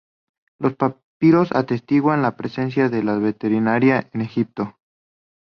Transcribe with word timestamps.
Los 0.57 0.73
papiros 0.77 1.51
atestiguan 1.53 2.23
la 2.23 2.35
presencia 2.35 2.89
de 2.89 3.03
la 3.03 3.19
veterinaria 3.19 4.09
en 4.13 4.21
Egipto. 4.21 4.79